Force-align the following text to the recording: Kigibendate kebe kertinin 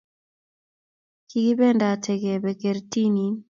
Kigibendate 1.29 2.13
kebe 2.21 2.51
kertinin 2.61 3.33